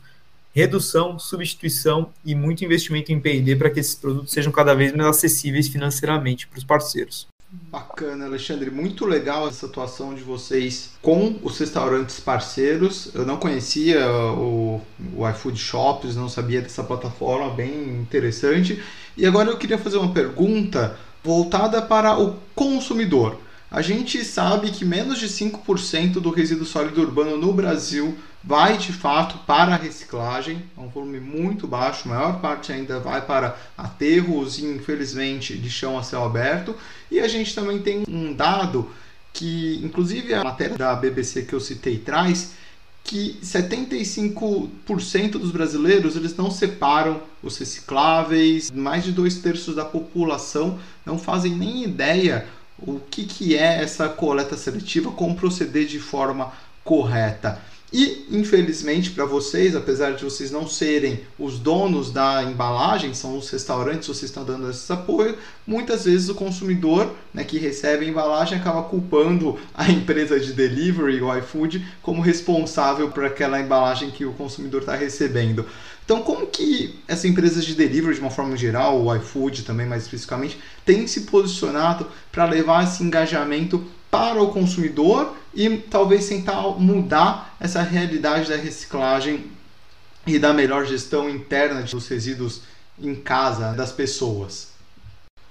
[0.56, 5.10] Redução, substituição e muito investimento em PD para que esses produtos sejam cada vez mais
[5.10, 7.28] acessíveis financeiramente para os parceiros.
[7.52, 8.72] Bacana, Alexandre.
[8.72, 13.14] Muito legal essa atuação de vocês com os restaurantes parceiros.
[13.14, 14.82] Eu não conhecia o,
[15.14, 18.82] o iFood Shops, não sabia dessa plataforma, bem interessante.
[19.18, 23.38] E agora eu queria fazer uma pergunta voltada para o consumidor.
[23.72, 28.92] A gente sabe que menos de 5% do resíduo sólido urbano no Brasil vai de
[28.92, 33.56] fato para a reciclagem, é um volume muito baixo, a maior parte ainda vai para
[33.78, 36.76] aterros e infelizmente de chão a céu aberto.
[37.10, 38.92] E a gente também tem um dado
[39.32, 42.52] que, inclusive, a matéria da BBC que eu citei traz,
[43.06, 50.78] que 75% dos brasileiros eles não separam os recicláveis, mais de dois terços da população
[51.06, 52.46] não fazem nem ideia
[52.82, 56.52] o que, que é essa coleta seletiva, como proceder de forma
[56.84, 57.62] correta.
[57.94, 63.50] E, infelizmente, para vocês, apesar de vocês não serem os donos da embalagem, são os
[63.50, 68.58] restaurantes, vocês estão dando esse apoio, muitas vezes o consumidor né, que recebe a embalagem
[68.58, 74.32] acaba culpando a empresa de delivery, o iFood, como responsável por aquela embalagem que o
[74.32, 75.66] consumidor está recebendo.
[76.04, 80.04] Então, como que essa empresa de delivery, de uma forma geral, o iFood também mais
[80.04, 87.56] especificamente, tem se posicionado para levar esse engajamento para o consumidor e talvez tentar mudar
[87.60, 89.46] essa realidade da reciclagem
[90.28, 92.62] e da melhor gestão interna dos resíduos
[93.00, 94.71] em casa das pessoas.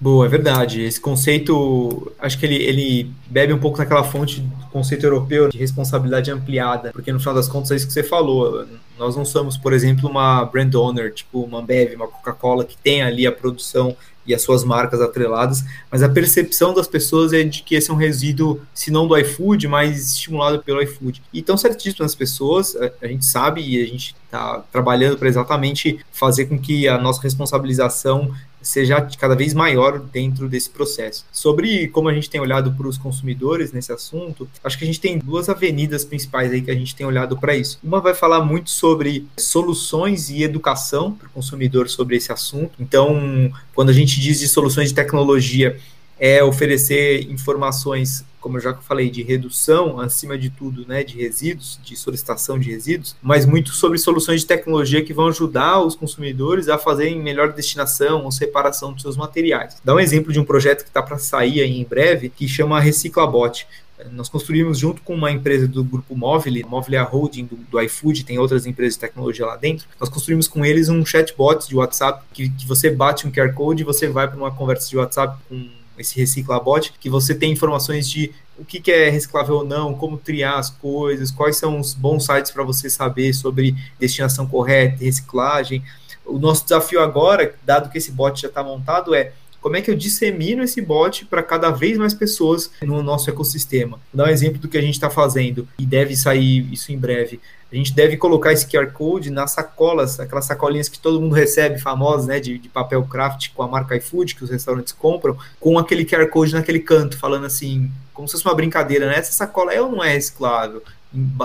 [0.00, 0.80] Boa, é verdade.
[0.80, 5.58] Esse conceito, acho que ele, ele bebe um pouco naquela fonte do conceito europeu de
[5.58, 8.66] responsabilidade ampliada, porque no final das contas é isso que você falou.
[8.98, 13.02] Nós não somos, por exemplo, uma brand owner, tipo uma Ambev, uma Coca-Cola, que tem
[13.02, 13.94] ali a produção
[14.26, 17.92] e as suas marcas atreladas, mas a percepção das pessoas é de que esse é
[17.92, 21.22] um resíduo, se não do iFood, mas estimulado pelo iFood.
[21.32, 25.98] E tão certíssimo as pessoas, a gente sabe e a gente está trabalhando para exatamente
[26.12, 28.30] fazer com que a nossa responsabilização
[28.62, 31.24] seja cada vez maior dentro desse processo.
[31.32, 35.00] Sobre como a gente tem olhado para os consumidores nesse assunto, acho que a gente
[35.00, 37.78] tem duas avenidas principais aí que a gente tem olhado para isso.
[37.82, 42.72] Uma vai falar muito sobre soluções e educação para o consumidor sobre esse assunto.
[42.78, 45.78] Então, quando a gente diz de soluções de tecnologia,
[46.20, 51.78] é oferecer informações como eu já falei, de redução, acima de tudo, né, de resíduos,
[51.82, 56.68] de solicitação de resíduos, mas muito sobre soluções de tecnologia que vão ajudar os consumidores
[56.68, 59.76] a fazerem melhor destinação ou separação dos seus materiais.
[59.84, 62.80] Dá um exemplo de um projeto que está para sair aí em breve, que chama
[62.80, 63.66] Reciclabot.
[64.12, 67.78] Nós construímos junto com uma empresa do grupo Móvel, Móvel é a holding do, do,
[67.82, 69.86] iFood, tem outras empresas de tecnologia lá dentro.
[70.00, 73.82] Nós construímos com eles um chatbot de WhatsApp que, que você bate um QR Code
[73.82, 78.08] e você vai para uma conversa de WhatsApp com esse Reciclabot, que você tem informações
[78.08, 81.94] de o que, que, é reciclável ou não, como triar as coisas, quais são os
[81.94, 85.82] bons sites para você saber sobre destinação correta, reciclagem.
[86.26, 89.90] O nosso desafio agora, dado que esse bot já está montado, é como é que
[89.90, 94.00] eu dissemino esse bot para cada vez mais pessoas no nosso ecossistema.
[94.12, 96.98] Vou dar um exemplo do que a gente está fazendo e deve sair isso em
[96.98, 97.40] breve.
[97.72, 101.78] A gente deve colocar esse QR Code nas sacolas, aquelas sacolinhas que todo mundo recebe,
[101.78, 105.78] famosas, né, de, de papel craft com a marca iFood, que os restaurantes compram, com
[105.78, 109.18] aquele QR Code naquele canto, falando assim, como se fosse uma brincadeira, né?
[109.18, 110.82] Essa sacola é ou não é reciclável?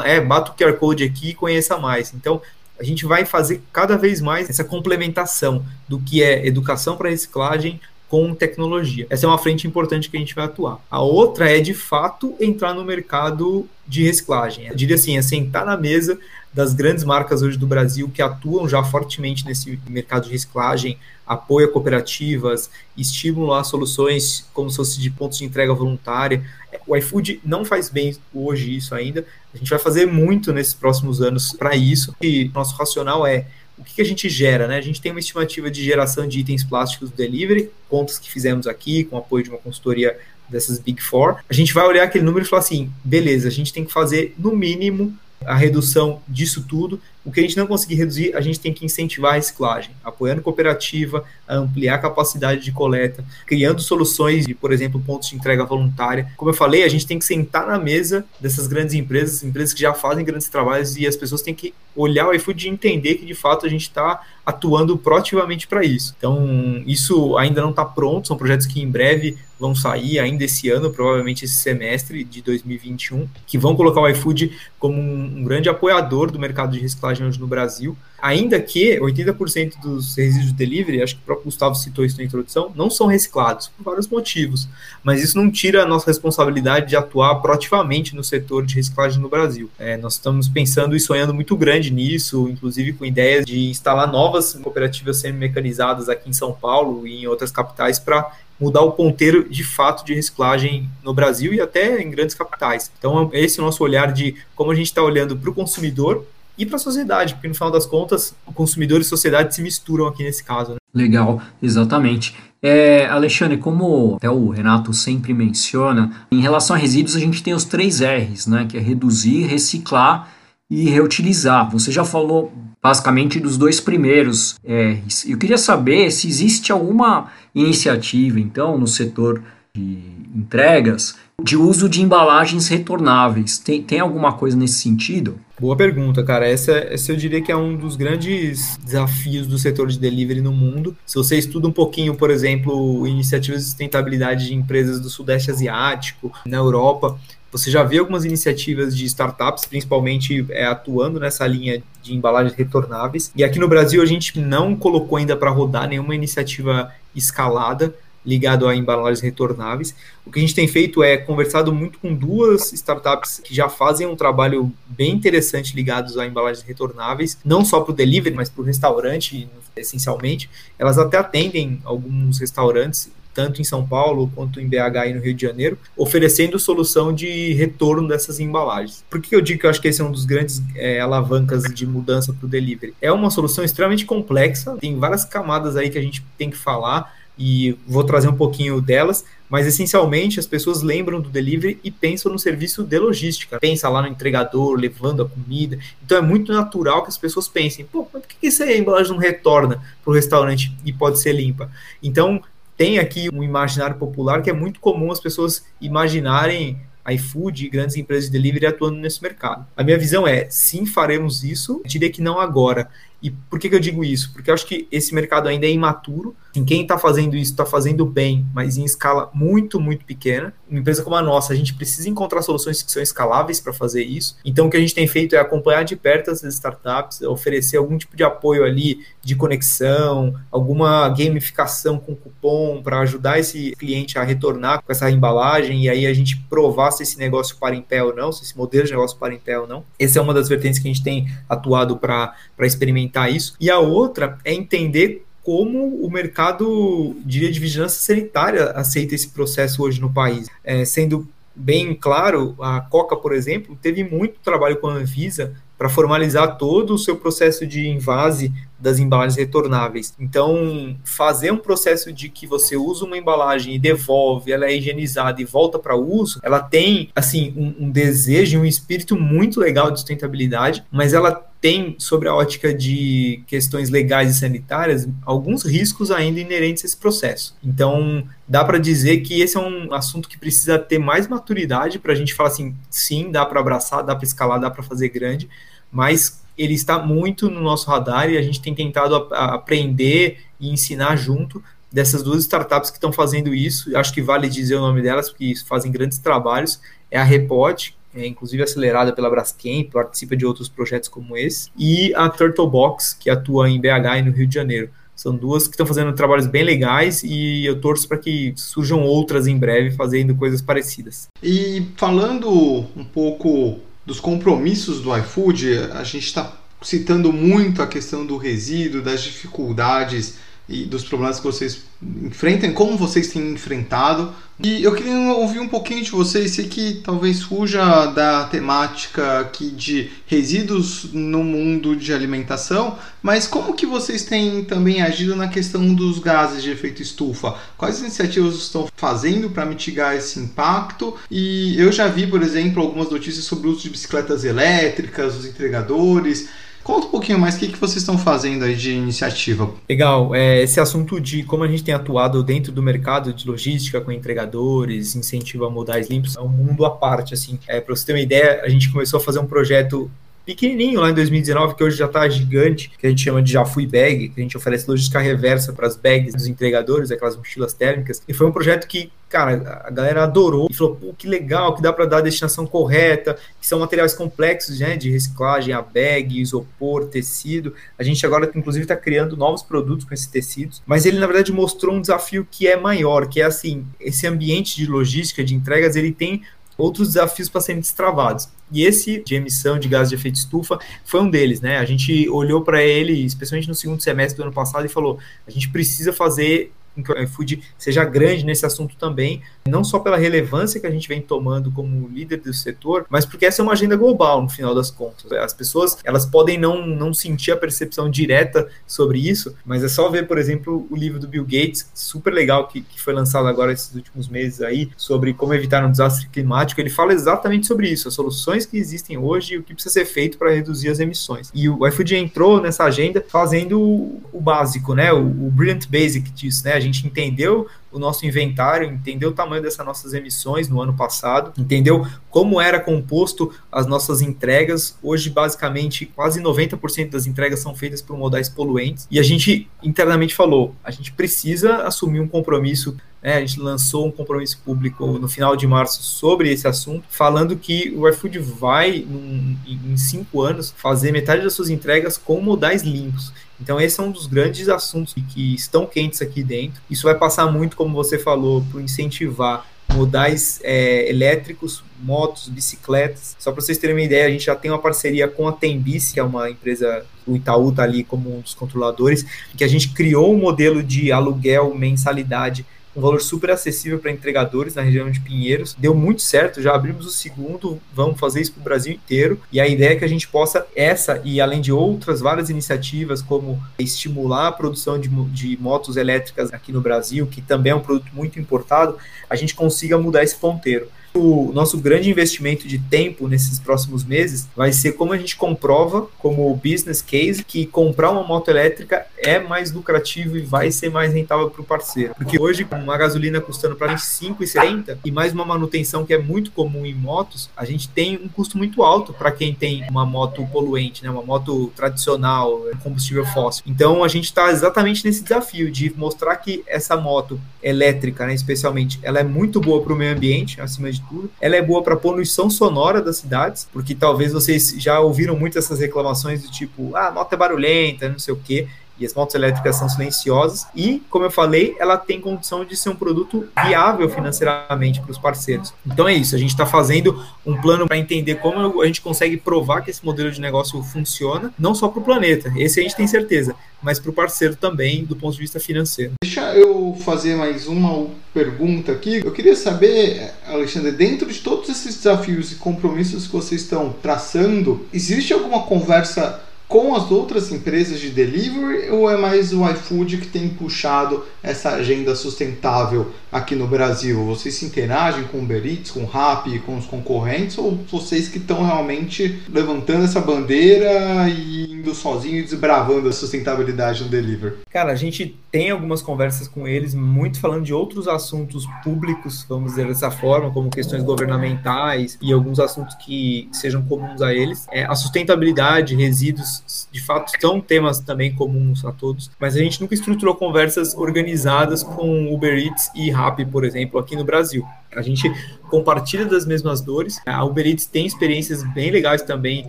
[0.04, 2.12] É, bata o QR Code aqui e conheça mais.
[2.13, 2.41] Então,
[2.80, 7.80] a gente vai fazer cada vez mais essa complementação do que é educação para reciclagem
[8.15, 9.06] com tecnologia.
[9.10, 10.80] Essa é uma frente importante que a gente vai atuar.
[10.89, 14.67] A outra é, de fato, entrar no mercado de reciclagem.
[14.67, 16.17] Eu diria assim, é sentar na mesa
[16.54, 20.97] das grandes marcas hoje do Brasil que atuam já fortemente nesse mercado de reciclagem,
[21.28, 26.41] apoio a cooperativas, estímulo a soluções como se fosse de pontos de entrega voluntária.
[26.88, 29.25] O iFood não faz bem hoje isso ainda.
[29.54, 32.15] A gente vai fazer muito nesses próximos anos para isso.
[32.21, 33.45] E nosso racional é
[33.77, 34.77] o que, que, a gente gera, né?
[34.77, 38.67] A gente tem uma estimativa de geração de itens plásticos do delivery, contas que fizemos
[38.67, 40.17] aqui, com apoio de uma consultoria
[40.49, 41.38] dessas Big Four.
[41.49, 44.33] A gente vai olhar aquele número e falar assim: beleza, a gente tem que fazer
[44.38, 46.99] no mínimo a redução disso tudo.
[47.23, 50.43] O que a gente não conseguir reduzir, a gente tem que incentivar a reciclagem, apoiando
[50.43, 56.31] cooperativa, ampliar a capacidade de coleta, criando soluções de, por exemplo, pontos de entrega voluntária.
[56.38, 59.81] Como eu falei, a gente tem que sentar na mesa dessas grandes empresas, empresas que
[59.81, 63.25] já fazem grandes trabalhos, e as pessoas têm que olhar o iFood e entender que,
[63.25, 66.13] de fato, a gente está atuando proativamente para isso.
[66.17, 70.69] Então, isso ainda não está pronto, são projetos que em breve vão sair, ainda esse
[70.69, 75.69] ano, provavelmente esse semestre de 2021, que vão colocar o iFood como um, um grande
[75.69, 77.97] apoiador do mercado de reciclagem hoje no Brasil.
[78.21, 82.23] Ainda que 80% dos resíduos de delivery, acho que o próprio Gustavo citou isso na
[82.23, 84.67] introdução, não são reciclados, por vários motivos.
[85.03, 89.29] Mas isso não tira a nossa responsabilidade de atuar proativamente no setor de reciclagem no
[89.29, 89.69] Brasil.
[89.77, 94.53] É, nós estamos pensando e sonhando muito grande nisso, inclusive com ideias de instalar novas
[94.53, 99.63] cooperativas semi-mecanizadas aqui em São Paulo e em outras capitais para mudar o ponteiro de
[99.63, 102.91] fato de reciclagem no Brasil e até em grandes capitais.
[102.97, 106.25] Então, esse é o nosso olhar de como a gente está olhando para o consumidor
[106.57, 110.07] e para a sociedade, porque no final das contas, o consumidor e sociedade se misturam
[110.07, 110.71] aqui nesse caso.
[110.71, 110.77] Né?
[110.93, 112.33] Legal, exatamente.
[112.61, 117.53] É, Alexandre, como até o Renato sempre menciona, em relação a resíduos a gente tem
[117.53, 120.34] os três R's, né, que é reduzir, reciclar
[120.69, 121.69] e reutilizar.
[121.71, 122.51] Você já falou
[122.82, 125.25] basicamente dos dois primeiros R's.
[125.25, 129.41] Eu queria saber se existe alguma iniciativa, então, no setor
[129.73, 129.99] de
[130.36, 133.57] entregas, de uso de embalagens retornáveis.
[133.57, 135.39] Tem, tem alguma coisa nesse sentido?
[135.59, 136.47] Boa pergunta, cara.
[136.47, 140.51] Essa, essa eu diria que é um dos grandes desafios do setor de delivery no
[140.51, 140.95] mundo.
[141.05, 146.31] Se você estuda um pouquinho, por exemplo, iniciativas de sustentabilidade de empresas do Sudeste Asiático,
[146.45, 147.17] na Europa,
[147.51, 153.31] você já vê algumas iniciativas de startups, principalmente é, atuando nessa linha de embalagens retornáveis.
[153.33, 157.95] E aqui no Brasil a gente não colocou ainda para rodar nenhuma iniciativa escalada
[158.25, 159.95] ligado a embalagens retornáveis.
[160.25, 164.07] O que a gente tem feito é conversado muito com duas startups que já fazem
[164.07, 168.61] um trabalho bem interessante ligados a embalagens retornáveis, não só para o delivery, mas para
[168.61, 170.49] o restaurante, essencialmente.
[170.79, 175.33] Elas até atendem alguns restaurantes tanto em São Paulo quanto em BH e no Rio
[175.33, 179.03] de Janeiro, oferecendo solução de retorno dessas embalagens.
[179.09, 181.63] Por que eu digo que eu acho que esse é um dos grandes é, alavancas
[181.63, 182.95] de mudança para o delivery?
[183.01, 187.13] É uma solução extremamente complexa, tem várias camadas aí que a gente tem que falar
[187.37, 192.31] e vou trazer um pouquinho delas, mas essencialmente as pessoas lembram do delivery e pensam
[192.31, 193.59] no serviço de logística.
[193.59, 195.77] Pensa lá no entregador, levando a comida.
[196.03, 199.19] Então é muito natural que as pessoas pensem, pô, por que, que essa embalagem não
[199.19, 201.69] retorna para o restaurante e pode ser limpa?
[202.01, 202.41] Então
[202.77, 206.79] tem aqui um imaginário popular que é muito comum as pessoas imaginarem
[207.13, 209.65] iFood e grandes empresas de delivery atuando nesse mercado.
[209.77, 211.81] A minha visão é, sim, faremos isso.
[211.83, 212.89] Eu diria que não agora.
[213.21, 214.32] E por que, que eu digo isso?
[214.34, 216.36] Porque eu acho que esse mercado ainda é imaturo.
[216.56, 220.54] Em quem está fazendo isso está fazendo bem, mas em escala muito, muito pequena.
[220.69, 224.04] Uma empresa como a nossa, a gente precisa encontrar soluções que são escaláveis para fazer
[224.04, 224.38] isso.
[224.45, 227.97] Então, o que a gente tem feito é acompanhar de perto essas startups, oferecer algum
[227.97, 234.23] tipo de apoio ali de conexão, alguma gamificação com cupom para ajudar esse cliente a
[234.23, 238.04] retornar com essa embalagem e aí a gente provar se esse negócio para em pé
[238.04, 239.84] ou não, se esse modelo de negócio para em pé ou não.
[239.99, 243.55] Essa é uma das vertentes que a gente tem atuado para experimentar isso.
[243.59, 249.83] E a outra é entender como o mercado de, de vigilância sanitária aceita esse processo
[249.83, 250.47] hoje no país.
[250.63, 255.89] É, sendo bem claro, a Coca, por exemplo, teve muito trabalho com a Anvisa para
[255.89, 260.13] formalizar todo o seu processo de invase das embalagens retornáveis.
[260.19, 265.41] Então, fazer um processo de que você usa uma embalagem e devolve, ela é higienizada
[265.41, 269.99] e volta para uso, ela tem assim um, um desejo, um espírito muito legal de
[269.99, 271.31] sustentabilidade, mas ela
[271.65, 276.97] tem sobre a ótica de questões legais e sanitárias alguns riscos ainda inerentes a esse
[276.97, 277.57] processo.
[277.63, 282.11] Então, dá para dizer que esse é um assunto que precisa ter mais maturidade para
[282.11, 285.49] a gente falar assim, sim, dá para abraçar, dá para escalar, dá para fazer grande,
[285.91, 291.15] mas ele está muito no nosso radar e a gente tem tentado aprender e ensinar
[291.15, 293.95] junto dessas duas startups que estão fazendo isso.
[293.95, 296.79] Acho que vale dizer o nome delas, porque fazem grandes trabalhos.
[297.09, 302.13] É a Repod, é, inclusive acelerada pela Braskem, participa de outros projetos como esse, e
[302.15, 304.89] a Turtle Box, que atua em BH e no Rio de Janeiro.
[305.15, 309.47] São duas que estão fazendo trabalhos bem legais e eu torço para que surjam outras
[309.47, 311.29] em breve fazendo coisas parecidas.
[311.41, 318.25] E falando um pouco dos compromissos do iFood, a gente está citando muito a questão
[318.25, 320.35] do resíduo, das dificuldades
[320.67, 321.84] e dos problemas que vocês
[322.23, 324.34] enfrentam, como vocês têm enfrentado.
[324.63, 329.69] E eu queria ouvir um pouquinho de vocês, sei que talvez fuja da temática aqui
[329.69, 335.93] de resíduos no mundo de alimentação, mas como que vocês têm também agido na questão
[335.93, 337.56] dos gases de efeito estufa?
[337.78, 341.17] Quais iniciativas estão fazendo para mitigar esse impacto?
[341.30, 345.45] E eu já vi, por exemplo, algumas notícias sobre o uso de bicicletas elétricas, os
[345.45, 346.47] entregadores.
[346.85, 349.73] Conta um pouquinho mais o que, que vocês estão fazendo aí de iniciativa.
[349.89, 353.99] Legal, é, esse assunto de como a gente tem atuado dentro do mercado de logística
[353.99, 357.57] com entregadores, incentivo a modais limpos, é um mundo à parte, assim.
[357.67, 360.11] É, Para você ter uma ideia, a gente começou a fazer um projeto
[360.45, 363.65] pequenininho lá em 2019, que hoje já está gigante, que a gente chama de Já
[363.65, 367.73] Fui Bag, que a gente oferece logística reversa para as bags dos entregadores, aquelas mochilas
[367.73, 368.21] térmicas.
[368.27, 371.81] E foi um projeto que, cara, a galera adorou e falou, pô, que legal, que
[371.81, 376.39] dá para dar a destinação correta, que são materiais complexos, né, de reciclagem, a bag,
[376.39, 377.73] isopor, tecido.
[377.97, 381.51] A gente agora, inclusive, está criando novos produtos com esses tecidos, mas ele, na verdade,
[381.51, 385.95] mostrou um desafio que é maior, que é assim, esse ambiente de logística, de entregas,
[385.95, 386.43] ele tem
[386.77, 388.49] outros desafios para serem destravados.
[388.71, 391.78] E esse de emissão de gás de efeito estufa foi um deles, né?
[391.78, 395.51] A gente olhou para ele, especialmente no segundo semestre do ano passado, e falou: a
[395.51, 400.17] gente precisa fazer com que o iFood seja grande nesse assunto também, não só pela
[400.17, 403.73] relevância que a gente vem tomando como líder do setor, mas porque essa é uma
[403.73, 405.31] agenda global, no final das contas.
[405.34, 410.10] As pessoas, elas podem não, não sentir a percepção direta sobre isso, mas é só
[410.10, 413.73] ver, por exemplo, o livro do Bill Gates, super legal, que, que foi lançado agora
[413.73, 416.79] esses últimos meses aí, sobre como evitar um desastre climático.
[416.79, 420.05] Ele fala exatamente sobre isso, as soluções que existem hoje e o que precisa ser
[420.05, 421.51] feito para reduzir as emissões.
[421.53, 425.12] E o iFood entrou nessa agenda fazendo o, o básico, né?
[425.12, 426.73] O, o Brilliant Basic disso, né?
[426.85, 432.05] Gente entendeu o nosso inventário, entendeu o tamanho dessas nossas emissões no ano passado, entendeu
[432.29, 434.97] como era composto as nossas entregas.
[435.01, 439.07] Hoje, basicamente, quase 90% das entregas são feitas por modais poluentes.
[439.09, 442.95] E a gente internamente falou: a gente precisa assumir um compromisso
[443.25, 447.55] é, a gente lançou um compromisso público no final de março sobre esse assunto, falando
[447.55, 452.83] que o iFood vai, num, em cinco anos, fazer metade das suas entregas com modais
[452.83, 453.33] limpos.
[453.59, 456.81] Então, esse é um dos grandes assuntos que estão quentes aqui dentro.
[456.89, 463.35] Isso vai passar muito, como você falou, por incentivar modais é, elétricos, motos, bicicletas.
[463.39, 466.13] Só para vocês terem uma ideia, a gente já tem uma parceria com a Tembice,
[466.13, 469.89] que é uma empresa, o Itaú está ali como um dos controladores, que a gente
[469.89, 472.65] criou um modelo de aluguel mensalidade
[472.95, 475.75] um valor super acessível para entregadores na região de Pinheiros.
[475.77, 479.39] Deu muito certo, já abrimos o segundo, vamos fazer isso para o Brasil inteiro.
[479.51, 483.21] E a ideia é que a gente possa, essa e além de outras várias iniciativas,
[483.21, 487.81] como estimular a produção de, de motos elétricas aqui no Brasil, que também é um
[487.81, 488.97] produto muito importado,
[489.29, 494.47] a gente consiga mudar esse ponteiro o nosso grande investimento de tempo nesses próximos meses
[494.56, 499.39] vai ser como a gente comprova, como business case, que comprar uma moto elétrica é
[499.39, 502.13] mais lucrativo e vai ser mais rentável para o parceiro.
[502.15, 506.13] Porque hoje, com uma gasolina custando para a gente 5,70 e mais uma manutenção que
[506.13, 509.86] é muito comum em motos, a gente tem um custo muito alto para quem tem
[509.89, 511.10] uma moto poluente, né?
[511.10, 513.63] uma moto tradicional, combustível fóssil.
[513.66, 518.99] Então a gente está exatamente nesse desafio de mostrar que essa moto elétrica, né, especialmente,
[519.01, 521.32] ela é muito boa para o meio ambiente, acima de tudo.
[521.39, 525.80] Ela é boa para poluição sonora das cidades, porque talvez vocês já ouviram muito essas
[525.80, 528.68] reclamações do tipo, ah, a moto é barulhenta, não sei o quê
[528.99, 532.89] e as motos elétricas são silenciosas e, como eu falei, ela tem condição de ser
[532.89, 535.73] um produto viável financeiramente para os parceiros.
[535.85, 539.37] Então é isso, a gente está fazendo um plano para entender como a gente consegue
[539.37, 542.95] provar que esse modelo de negócio funciona, não só para o planeta, esse a gente
[542.95, 546.13] tem certeza, mas para o parceiro também, do ponto de vista financeiro.
[546.23, 549.21] Deixa eu fazer mais uma pergunta aqui.
[549.23, 554.85] Eu queria saber, Alexandre, dentro de todos esses desafios e compromissos que vocês estão traçando,
[554.91, 560.28] existe alguma conversa com as outras empresas de delivery ou é mais o iFood que
[560.28, 564.24] tem puxado essa agenda sustentável aqui no Brasil?
[564.26, 568.28] Vocês se interagem com o Uber Eats, com o Rappi, com os concorrentes ou vocês
[568.28, 574.55] que estão realmente levantando essa bandeira e indo sozinho e desbravando a sustentabilidade no delivery?
[574.70, 579.70] Cara, a gente tem algumas conversas com eles, muito falando de outros assuntos públicos, vamos
[579.72, 584.68] dizer dessa forma, como questões governamentais e alguns assuntos que sejam comuns a eles.
[584.70, 589.80] É, a sustentabilidade, resíduos de fato são temas também comuns a todos, mas a gente
[589.80, 594.68] nunca estruturou conversas organizadas com Uber Eats e Rappi, por exemplo, aqui no Brasil.
[594.93, 595.32] A gente
[595.70, 597.22] compartilha das mesmas dores.
[597.26, 599.68] A Uber Eats tem experiências bem legais também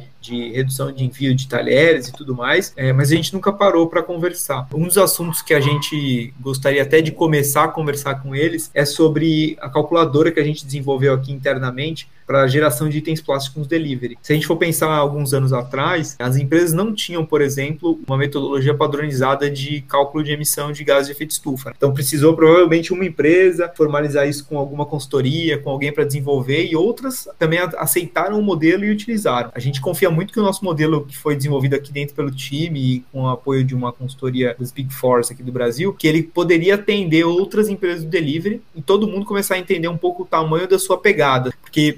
[0.26, 3.88] de redução de envio de talheres e tudo mais, é, mas a gente nunca parou
[3.88, 4.66] para conversar.
[4.74, 8.84] Um dos assuntos que a gente gostaria até de começar a conversar com eles é
[8.84, 14.18] sobre a calculadora que a gente desenvolveu aqui internamente para geração de itens plásticos delivery.
[14.20, 18.16] Se a gente for pensar alguns anos atrás, as empresas não tinham, por exemplo, uma
[18.16, 21.72] metodologia padronizada de cálculo de emissão de gases de efeito estufa.
[21.76, 26.74] Então precisou provavelmente uma empresa formalizar isso com alguma consultoria, com alguém para desenvolver e
[26.74, 29.50] outras também aceitaram o modelo e utilizaram.
[29.54, 32.96] A gente confia muito que o nosso modelo que foi desenvolvido aqui dentro pelo time
[32.96, 36.22] e com o apoio de uma consultoria dos Big Force aqui do Brasil, que ele
[36.22, 40.26] poderia atender outras empresas do delivery e todo mundo começar a entender um pouco o
[40.26, 41.52] tamanho da sua pegada.
[41.62, 41.92] Porque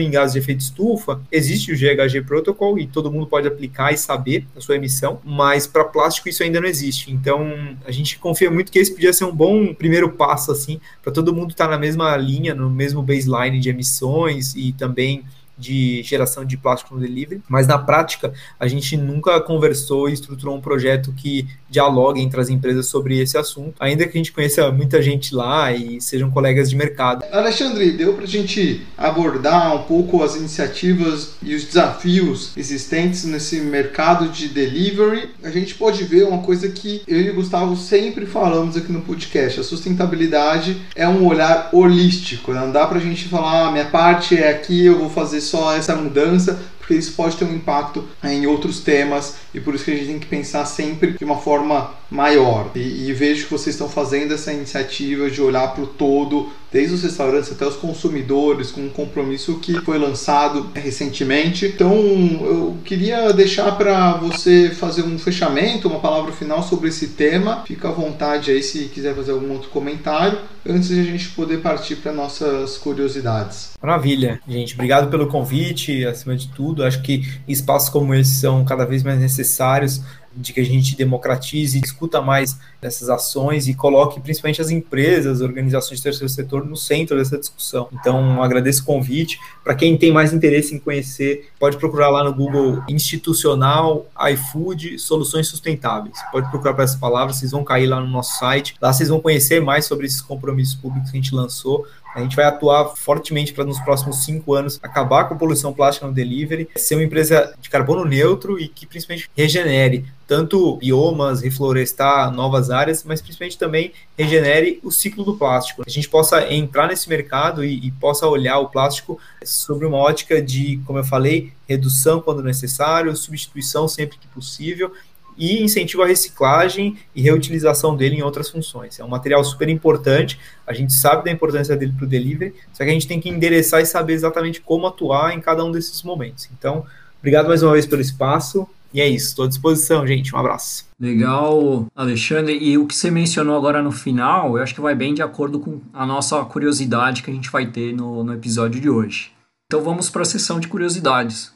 [0.00, 3.96] em gases de efeito estufa, existe o GHG Protocol e todo mundo pode aplicar e
[3.96, 7.12] saber a sua emissão, mas para plástico isso ainda não existe.
[7.12, 11.12] Então a gente confia muito que esse podia ser um bom primeiro passo assim para
[11.12, 15.24] todo mundo estar tá na mesma linha, no mesmo baseline de emissões e também
[15.60, 20.56] de geração de plástico no delivery, mas na prática a gente nunca conversou e estruturou
[20.56, 24.70] um projeto que dialogue entre as empresas sobre esse assunto, ainda que a gente conheça
[24.72, 27.24] muita gente lá e sejam colegas de mercado.
[27.30, 33.60] Alexandre, deu para a gente abordar um pouco as iniciativas e os desafios existentes nesse
[33.60, 35.30] mercado de delivery.
[35.42, 39.02] A gente pode ver uma coisa que eu e o Gustavo sempre falamos aqui no
[39.02, 42.52] podcast: a sustentabilidade é um olhar holístico.
[42.52, 45.74] Não dá para a gente falar, ah, minha parte é aqui, eu vou fazer só
[45.74, 46.58] essa mudança,
[46.90, 50.06] porque isso pode ter um impacto em outros temas e por isso que a gente
[50.08, 52.70] tem que pensar sempre de uma forma maior.
[52.74, 56.94] E, e vejo que vocês estão fazendo essa iniciativa de olhar para o todo, desde
[56.94, 61.66] os restaurantes até os consumidores, com um compromisso que foi lançado recentemente.
[61.66, 67.62] Então, eu queria deixar para você fazer um fechamento, uma palavra final sobre esse tema.
[67.66, 71.58] Fica à vontade aí se quiser fazer algum outro comentário, antes de a gente poder
[71.58, 73.70] partir para nossas curiosidades.
[73.80, 74.74] Maravilha, gente.
[74.74, 76.79] Obrigado pelo convite, acima de tudo.
[76.84, 80.00] Acho que espaços como esse são cada vez mais necessários
[80.34, 85.98] de que a gente democratize, discuta mais dessas ações e coloque principalmente as empresas, organizações
[85.98, 87.88] de terceiro setor no centro dessa discussão.
[87.92, 89.38] Então, agradeço o convite.
[89.62, 95.48] Para quem tem mais interesse em conhecer, pode procurar lá no Google Institucional iFood Soluções
[95.48, 96.16] Sustentáveis.
[96.32, 98.74] Pode procurar para essas palavras, vocês vão cair lá no nosso site.
[98.80, 102.34] Lá vocês vão conhecer mais sobre esses compromissos públicos que a gente lançou a gente
[102.34, 106.68] vai atuar fortemente para nos próximos cinco anos acabar com a poluição plástica no delivery,
[106.76, 113.02] ser uma empresa de carbono neutro e que principalmente regenere tanto biomas, reflorestar novas áreas,
[113.02, 115.82] mas principalmente também regenere o ciclo do plástico.
[115.84, 120.40] A gente possa entrar nesse mercado e, e possa olhar o plástico sobre uma ótica
[120.40, 124.92] de, como eu falei, redução quando necessário, substituição sempre que possível
[125.36, 129.00] e incentivo a reciclagem e reutilização dele em outras funções.
[129.00, 132.84] É um material super importante, a gente sabe da importância dele para o delivery, só
[132.84, 136.04] que a gente tem que endereçar e saber exatamente como atuar em cada um desses
[136.04, 136.48] momentos.
[136.56, 136.86] Então,
[137.18, 138.68] obrigado mais uma vez pelo espaço.
[138.92, 140.34] E é isso, estou à disposição, gente.
[140.34, 140.86] Um abraço.
[140.98, 142.58] Legal, Alexandre.
[142.58, 145.60] E o que você mencionou agora no final, eu acho que vai bem de acordo
[145.60, 149.32] com a nossa curiosidade que a gente vai ter no, no episódio de hoje.
[149.66, 151.52] Então vamos para a sessão de curiosidades.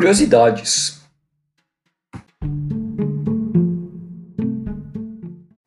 [0.00, 0.98] curiosidades.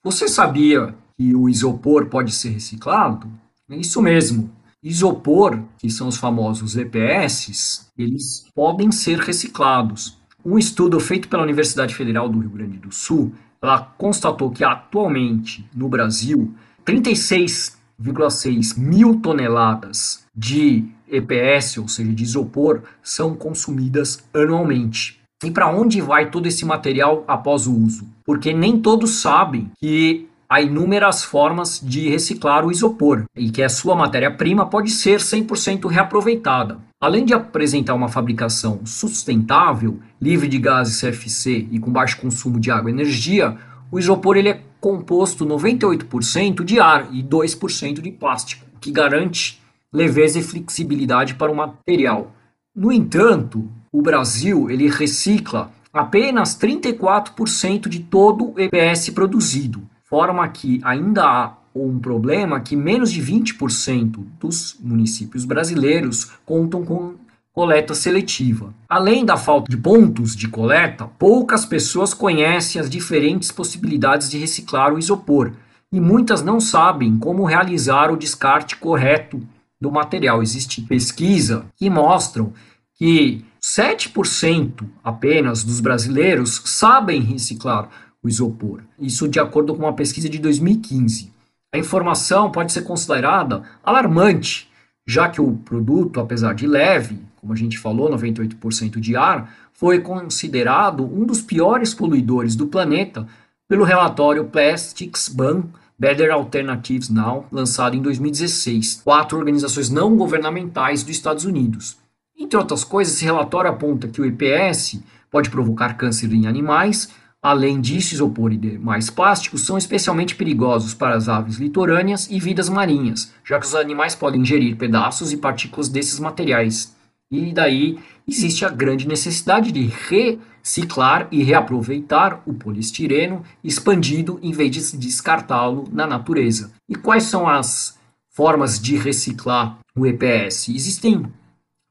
[0.02, 3.32] Você sabia que o isopor pode ser reciclado?
[3.70, 4.50] É isso mesmo.
[4.84, 10.18] Isopor, que são os famosos EPS, eles podem ser reciclados.
[10.44, 15.66] Um estudo feito pela Universidade Federal do Rio Grande do Sul, ela constatou que atualmente
[15.74, 16.54] no Brasil
[16.86, 25.22] 36,6 mil toneladas de EPS, ou seja, de isopor, são consumidas anualmente.
[25.46, 28.08] E para onde vai todo esse material após o uso?
[28.26, 33.70] Porque nem todos sabem que há inúmeras formas de reciclar o isopor e que a
[33.70, 36.78] sua matéria-prima pode ser 100% reaproveitada.
[37.02, 42.70] Além de apresentar uma fabricação sustentável, livre de gases CFC e com baixo consumo de
[42.70, 43.58] água e energia,
[43.92, 49.60] o isopor ele é composto 98% de ar e 2% de plástico, que garante
[49.92, 52.32] leveza e flexibilidade para o material.
[52.76, 59.82] No entanto, o Brasil ele recicla apenas 34% de todo o EPS produzido,
[60.14, 67.16] forma que ainda há um problema que menos de 20% dos municípios brasileiros contam com
[67.52, 68.76] coleta seletiva.
[68.88, 74.94] Além da falta de pontos de coleta, poucas pessoas conhecem as diferentes possibilidades de reciclar
[74.94, 75.54] o isopor
[75.92, 79.42] e muitas não sabem como realizar o descarte correto
[79.82, 80.44] do material.
[80.44, 82.54] Existe pesquisa que mostram
[82.94, 87.90] que 7% apenas dos brasileiros sabem reciclar
[88.24, 88.82] o isopor.
[88.98, 91.32] Isso de acordo com uma pesquisa de 2015.
[91.74, 94.70] A informação pode ser considerada alarmante,
[95.06, 100.00] já que o produto, apesar de leve, como a gente falou, 98% de ar, foi
[100.00, 103.28] considerado um dos piores poluidores do planeta
[103.68, 105.64] pelo relatório Plastics Ban
[105.98, 111.98] Better Alternatives Now, lançado em 2016, quatro organizações não governamentais dos Estados Unidos.
[112.38, 115.00] Entre outras coisas, esse relatório aponta que o EPS
[115.30, 117.10] pode provocar câncer em animais,
[117.44, 123.34] além disso, isopor demais plásticos são especialmente perigosos para as aves litorâneas e vidas marinhas,
[123.44, 126.96] já que os animais podem ingerir pedaços e partículas desses materiais.
[127.30, 134.72] E daí existe a grande necessidade de reciclar e reaproveitar o poliestireno expandido em vez
[134.72, 136.72] de descartá-lo na natureza.
[136.88, 140.70] E quais são as formas de reciclar o EPS?
[140.70, 141.26] Existem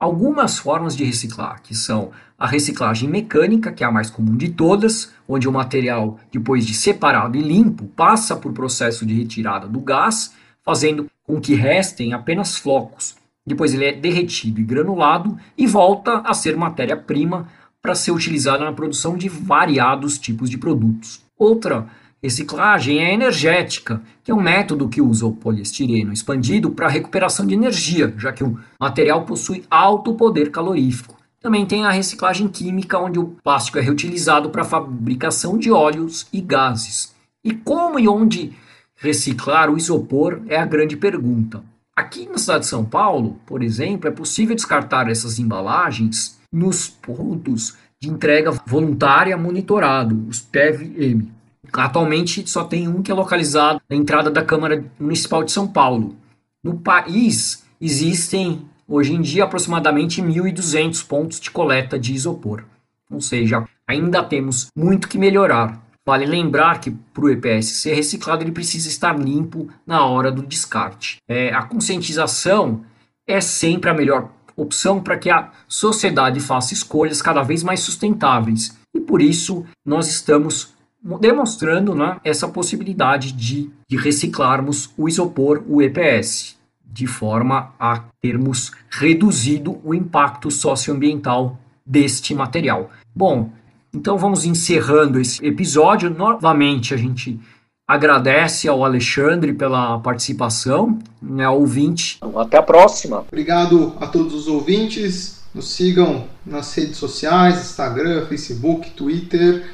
[0.01, 2.11] algumas formas de reciclar, que são
[2.43, 6.75] a reciclagem mecânica, que é a mais comum de todas, onde o material, depois de
[6.75, 10.35] separado e limpo, passa por processo de retirada do gás,
[10.65, 13.15] fazendo com que restem apenas flocos.
[13.47, 17.47] Depois ele é derretido e granulado e volta a ser matéria-prima
[17.81, 21.23] para ser utilizada na produção de variados tipos de produtos.
[21.39, 21.87] Outra
[22.21, 27.55] reciclagem é energética, que é um método que usa o poliestireno expandido para recuperação de
[27.55, 31.22] energia, já que o material possui alto poder calorífico.
[31.43, 36.29] Também tem a reciclagem química, onde o plástico é reutilizado para a fabricação de óleos
[36.33, 37.13] e gases.
[37.45, 38.53] E como e onde
[38.95, 41.65] reciclar o isopor é a grande pergunta.
[41.97, 47.77] Aqui na cidade de São Paulo, por exemplo, é possível descartar essas embalagens nos pontos
[48.01, 51.29] de entrega voluntária monitorado, os PEV-M.
[51.73, 56.17] Atualmente só tem um que é localizado na entrada da Câmara Municipal de São Paulo.
[56.63, 62.65] No país existem hoje em dia aproximadamente 1.200 pontos de coleta de isopor.
[63.11, 65.81] Ou seja, ainda temos muito que melhorar.
[66.05, 70.43] Vale lembrar que para o EPS ser reciclado ele precisa estar limpo na hora do
[70.43, 71.19] descarte.
[71.29, 72.85] É, a conscientização
[73.27, 78.77] é sempre a melhor opção para que a sociedade faça escolhas cada vez mais sustentáveis.
[78.95, 80.75] E por isso nós estamos
[81.21, 86.57] demonstrando né, essa possibilidade de, de reciclarmos o isopor, o EPS,
[86.93, 92.91] de forma a termos reduzido o impacto socioambiental deste material.
[93.15, 93.51] Bom,
[93.95, 96.11] então vamos encerrando esse episódio.
[96.11, 97.41] Novamente a gente
[97.89, 102.19] agradece ao Alexandre pela participação, né, ouvinte.
[102.37, 103.25] Até a próxima.
[103.29, 105.43] Obrigado a todos os ouvintes.
[105.55, 109.67] Nos sigam nas redes sociais, Instagram, Facebook, Twitter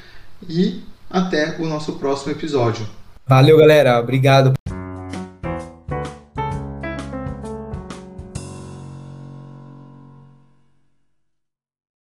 [0.48, 2.86] e até o nosso próximo episódio.
[3.26, 4.00] Valeu, galera.
[4.00, 4.54] Obrigado.